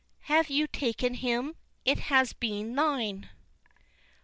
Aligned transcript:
Had 0.21 0.49
you 0.49 0.65
taken 0.65 1.13
him, 1.13 1.55
it 1.85 1.99
had 1.99 2.33
been 2.39 2.73
thine." 2.73 3.29